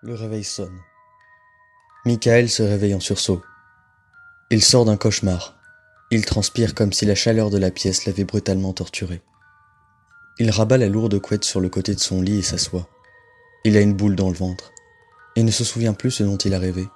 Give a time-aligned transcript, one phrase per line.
[0.00, 0.78] Le réveil sonne.
[2.06, 3.42] Michael se réveille en sursaut.
[4.50, 5.56] Il sort d'un cauchemar.
[6.12, 9.22] Il transpire comme si la chaleur de la pièce l'avait brutalement torturé.
[10.38, 12.86] Il rabat la lourde couette sur le côté de son lit et s'assoit.
[13.64, 14.70] Il a une boule dans le ventre.
[15.34, 16.86] Il ne se souvient plus ce dont il a rêvé.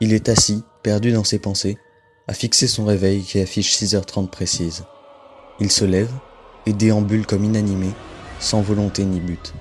[0.00, 1.78] Il est assis, perdu dans ses pensées,
[2.26, 4.82] à fixer son réveil qui affiche 6h30 précise.
[5.60, 6.10] Il se lève
[6.66, 7.92] et déambule comme inanimé,
[8.44, 9.54] sans volonté ni but.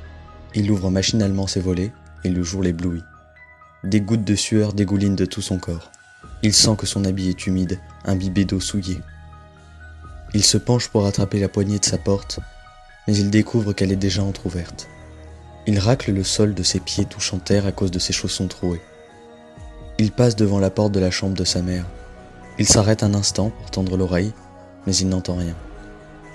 [0.56, 1.94] Il ouvre machinalement ses volets
[2.24, 3.04] et le jour l'éblouit.
[3.84, 5.90] Des gouttes de sueur dégoulinent de tout son corps.
[6.42, 9.02] Il sent que son habit est humide, imbibé d'eau souillée.
[10.34, 12.40] Il se penche pour attraper la poignée de sa porte,
[13.08, 14.90] mais il découvre qu'elle est déjà entr'ouverte.
[15.66, 18.82] Il racle le sol de ses pieds touchant terre à cause de ses chaussons troués.
[19.98, 21.86] Il passe devant la porte de la chambre de sa mère.
[22.60, 24.34] Il s'arrête un instant pour tendre l'oreille,
[24.86, 25.56] mais il n'entend rien.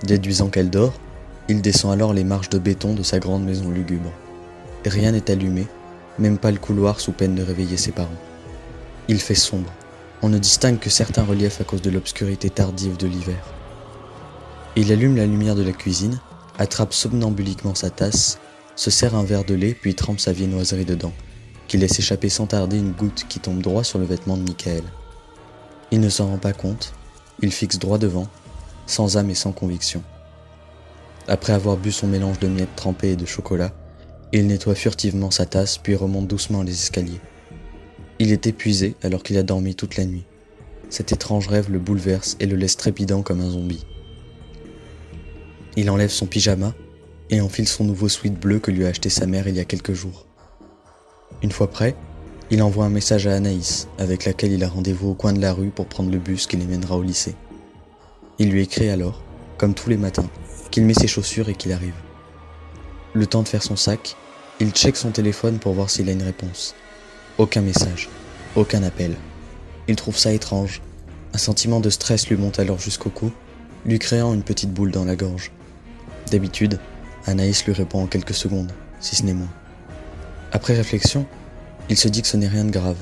[0.04, 0.94] Déduisant qu'elle dort,
[1.48, 4.12] il descend alors les marches de béton de sa grande maison lugubre.
[4.84, 5.66] Rien n'est allumé,
[6.18, 8.10] même pas le couloir sous peine de réveiller ses parents.
[9.08, 9.72] Il fait sombre.
[10.20, 13.42] On ne distingue que certains reliefs à cause de l'obscurité tardive de l'hiver.
[14.76, 16.20] Il allume la lumière de la cuisine,
[16.58, 18.38] attrape somnambuliquement sa tasse,
[18.76, 21.12] se sert un verre de lait puis trempe sa viennoiserie dedans,
[21.66, 24.84] qui laisse échapper sans tarder une goutte qui tombe droit sur le vêtement de Michael.
[25.90, 26.92] Il ne s'en rend pas compte,
[27.40, 28.28] il fixe droit devant,
[28.86, 30.02] sans âme et sans conviction.
[31.28, 33.72] Après avoir bu son mélange de miettes trempées et de chocolat,
[34.32, 37.20] il nettoie furtivement sa tasse puis remonte doucement les escaliers.
[38.18, 40.24] Il est épuisé alors qu'il a dormi toute la nuit.
[40.88, 43.84] Cet étrange rêve le bouleverse et le laisse trépidant comme un zombie.
[45.76, 46.74] Il enlève son pyjama
[47.28, 49.66] et enfile son nouveau sweat bleu que lui a acheté sa mère il y a
[49.66, 50.26] quelques jours.
[51.42, 51.94] Une fois prêt,
[52.50, 55.52] il envoie un message à Anaïs, avec laquelle il a rendez-vous au coin de la
[55.52, 57.36] rue pour prendre le bus qui les mènera au lycée.
[58.38, 59.22] Il lui écrit alors,
[59.58, 60.30] comme tous les matins,
[60.70, 61.94] qu'il met ses chaussures et qu'il arrive.
[63.14, 64.16] Le temps de faire son sac,
[64.60, 66.74] il check son téléphone pour voir s'il a une réponse.
[67.38, 68.08] Aucun message,
[68.56, 69.16] aucun appel.
[69.86, 70.82] Il trouve ça étrange.
[71.34, 73.30] Un sentiment de stress lui monte alors jusqu'au cou,
[73.86, 75.52] lui créant une petite boule dans la gorge.
[76.30, 76.78] D'habitude,
[77.26, 79.52] Anaïs lui répond en quelques secondes, si ce n'est moins.
[80.52, 81.26] Après réflexion,
[81.88, 82.98] il se dit que ce n'est rien de grave.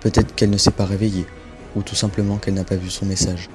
[0.00, 1.26] Peut-être qu'elle ne s'est pas réveillée,
[1.76, 3.48] ou tout simplement qu'elle n'a pas vu son message.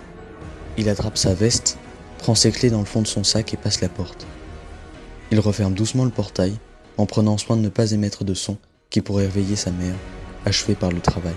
[0.77, 1.77] Il attrape sa veste,
[2.19, 4.27] prend ses clés dans le fond de son sac et passe la porte.
[5.31, 6.53] Il referme doucement le portail,
[6.97, 8.57] en prenant soin de ne pas émettre de son
[8.89, 9.95] qui pourrait réveiller sa mère,
[10.45, 11.35] achevée par le travail.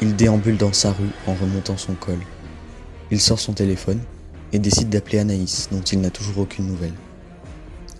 [0.00, 2.18] Il déambule dans sa rue en remontant son col.
[3.10, 4.00] Il sort son téléphone
[4.52, 6.94] et décide d'appeler Anaïs, dont il n'a toujours aucune nouvelle.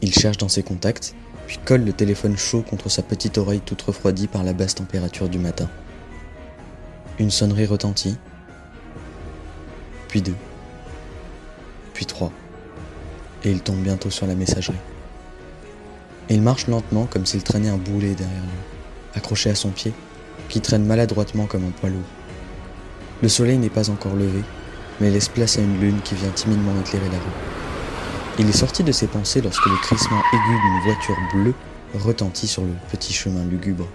[0.03, 1.15] Il cherche dans ses contacts,
[1.47, 5.29] puis colle le téléphone chaud contre sa petite oreille toute refroidie par la basse température
[5.29, 5.69] du matin.
[7.19, 8.17] Une sonnerie retentit,
[10.09, 10.35] puis deux,
[11.95, 12.31] puis trois,
[13.45, 14.77] et il tombe bientôt sur la messagerie.
[16.29, 19.95] il marche lentement comme s'il traînait un boulet derrière lui, accroché à son pied,
[20.49, 22.03] qui traîne maladroitement comme un poids lourd.
[23.23, 24.43] Le soleil n'est pas encore levé,
[25.01, 28.39] mais laisse place à une lune qui vient timidement éclairer la rue.
[28.39, 31.55] Il est sorti de ses pensées lorsque le crissement aigu d'une voiture bleue
[31.95, 33.87] retentit sur le petit chemin lugubre.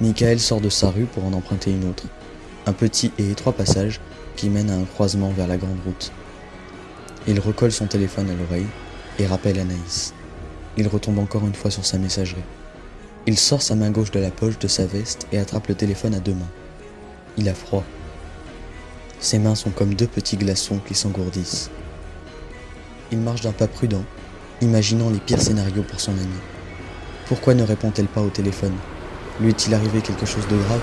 [0.00, 2.04] Michael sort de sa rue pour en emprunter une autre,
[2.64, 4.00] un petit et étroit passage
[4.36, 6.10] qui mène à un croisement vers la grande route.
[7.26, 8.66] Il recolle son téléphone à l'oreille
[9.18, 10.14] et rappelle Anaïs.
[10.76, 12.40] Il retombe encore une fois sur sa messagerie.
[13.26, 16.14] Il sort sa main gauche de la poche de sa veste et attrape le téléphone
[16.14, 16.50] à deux mains.
[17.36, 17.84] Il a froid.
[19.20, 21.70] Ses mains sont comme deux petits glaçons qui s'engourdissent.
[23.12, 24.04] Il marche d'un pas prudent,
[24.62, 26.40] imaginant les pires scénarios pour son ami.
[27.26, 28.74] Pourquoi ne répond-elle pas au téléphone?
[29.40, 30.80] Lui est-il arrivé quelque chose de grave?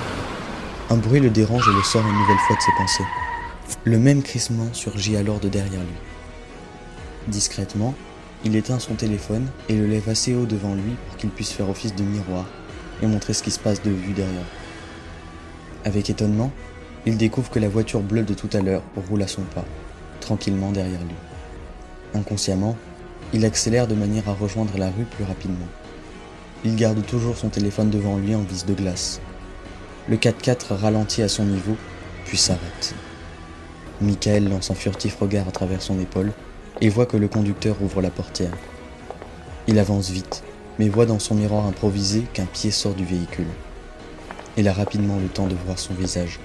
[0.92, 3.78] Un bruit le dérange et le sort une nouvelle fois de ses pensées.
[3.84, 5.98] Le même crissement surgit alors de derrière lui.
[7.28, 7.94] Discrètement,
[8.46, 11.70] il éteint son téléphone et le lève assez haut devant lui pour qu'il puisse faire
[11.70, 12.46] office de miroir
[13.02, 14.46] et montrer ce qui se passe de vue derrière.
[15.84, 16.52] Avec étonnement,
[17.06, 19.66] il découvre que la voiture bleue de tout à l'heure roule à son pas,
[20.22, 21.16] tranquillement derrière lui.
[22.14, 22.78] Inconsciemment,
[23.34, 25.68] il accélère de manière à rejoindre la rue plus rapidement.
[26.64, 29.20] Il garde toujours son téléphone devant lui en vis de glace.
[30.08, 31.76] Le 4x4 ralentit à son niveau,
[32.26, 32.96] puis s'arrête.
[34.00, 36.32] Michael lance un furtif regard à travers son épaule
[36.82, 38.52] et voit que le conducteur ouvre la portière.
[39.68, 40.44] Il avance vite,
[40.80, 43.48] mais voit dans son miroir improvisé qu'un pied sort du véhicule.
[44.58, 46.40] Il a rapidement le temps de voir son visage.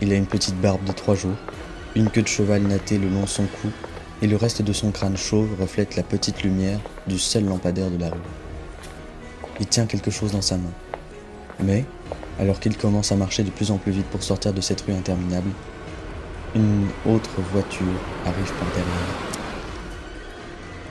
[0.00, 1.36] Il a une petite barbe de trois jours,
[1.94, 3.68] une queue de cheval nattée le long de son cou,
[4.22, 7.98] et le reste de son crâne chauve reflète la petite lumière du seul lampadaire de
[7.98, 8.18] la rue.
[9.60, 10.72] Il tient quelque chose dans sa main.
[11.62, 11.84] Mais,
[12.38, 14.92] alors qu'il commence à marcher de plus en plus vite pour sortir de cette rue
[14.92, 15.50] interminable,
[16.54, 17.86] une autre voiture
[18.26, 19.14] arrive par derrière.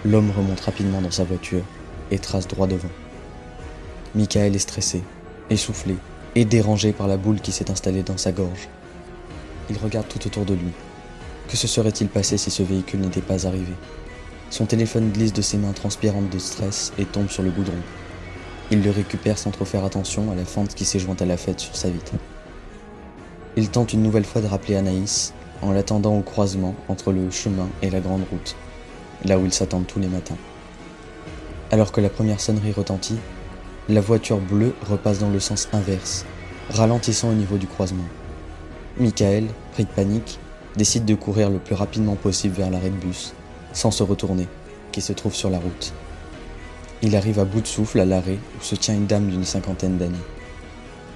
[0.06, 1.64] l'homme remonte rapidement dans sa voiture
[2.12, 2.90] et trace droit devant.
[4.16, 5.04] Michael est stressé,
[5.50, 5.98] essoufflé
[6.36, 8.70] et dérangé par la boule qui s'est installée dans sa gorge.
[9.70, 10.72] Il regarde tout autour de lui.
[11.50, 13.74] Que se serait-il passé si ce véhicule n'était pas arrivé?
[14.52, 17.74] Son téléphone glisse de ses mains transpirantes de stress et tombe sur le goudron.
[18.72, 21.38] Il le récupère sans trop faire attention à la fente qui s'est jointe à la
[21.38, 22.14] fête sur sa vitre.
[23.58, 27.68] Il tente une nouvelle fois de rappeler Anaïs en l'attendant au croisement entre le chemin
[27.82, 28.56] et la grande route,
[29.26, 30.38] là où ils s'attendent tous les matins.
[31.72, 33.18] Alors que la première sonnerie retentit,
[33.90, 36.26] la voiture bleue repasse dans le sens inverse,
[36.70, 38.08] ralentissant au niveau du croisement.
[38.98, 40.40] Michael, pris de panique,
[40.76, 43.34] décide de courir le plus rapidement possible vers l'arrêt de bus,
[43.74, 44.48] sans se retourner,
[44.92, 45.94] qui se trouve sur la route.
[47.02, 49.98] Il arrive à bout de souffle à l'arrêt où se tient une dame d'une cinquantaine
[49.98, 50.18] d'années.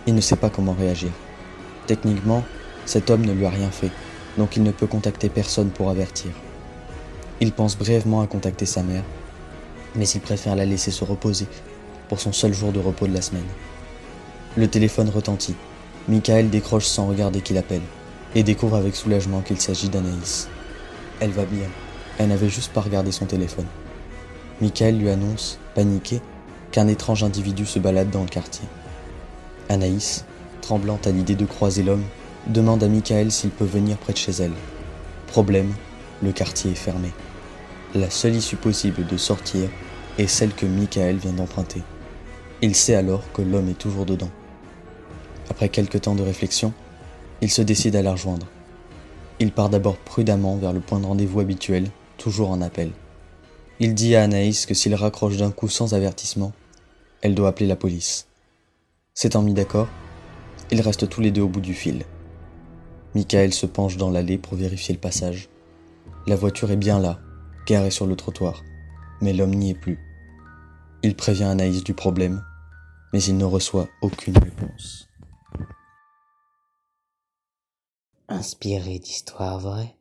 [0.08, 1.12] Il ne sait pas comment réagir.
[1.88, 2.44] Techniquement,
[2.86, 3.92] cet homme ne lui a rien fait,
[4.38, 6.32] donc il ne peut contacter personne pour avertir.
[7.40, 9.04] Il pense brièvement à contacter sa mère,
[9.96, 11.48] mais il préfère la laisser se reposer
[12.10, 13.44] pour son seul jour de repos de la semaine.
[14.56, 15.56] Le téléphone retentit.
[16.08, 17.82] Michael décroche sans regarder qui l'appelle
[18.36, 20.48] et découvre avec soulagement qu'il s'agit d'Anaïs.
[21.20, 21.68] Elle va bien.
[22.18, 23.66] Elle n'avait juste pas regardé son téléphone.
[24.62, 26.22] Michael lui annonce, paniqué,
[26.72, 28.68] qu'un étrange individu se balade dans le quartier.
[29.70, 30.26] Anaïs,
[30.62, 32.04] tremblante à l'idée de croiser l'homme,
[32.48, 34.54] demande à Michael s'il peut venir près de chez elle.
[35.28, 35.74] Problème,
[36.22, 37.12] le quartier est fermé.
[37.96, 39.70] La seule issue possible de sortir
[40.18, 41.82] est celle que Michael vient d'emprunter.
[42.62, 44.32] Il sait alors que l'homme est toujours dedans.
[45.50, 46.74] Après quelques temps de réflexion,
[47.42, 48.48] il se décide à la rejoindre.
[49.40, 52.92] Il part d'abord prudemment vers le point de rendez-vous habituel, toujours en appel.
[53.80, 56.54] Il dit à Anaïs que s'il raccroche d'un coup sans avertissement,
[57.22, 58.28] elle doit appeler la police.
[59.14, 59.88] S'étant mis d'accord,
[60.72, 62.06] ils restent tous les deux au bout du fil.
[63.16, 65.50] Michael se penche dans l'allée pour vérifier le passage.
[66.26, 67.20] La voiture est bien là,
[67.68, 68.64] garée sur le trottoir,
[69.22, 70.00] mais l'homme n'y est plus.
[71.04, 72.44] Il prévient Anaïs du problème,
[73.12, 75.10] mais il ne reçoit aucune réponse.
[78.30, 79.96] Inspiré d'histoires vraies.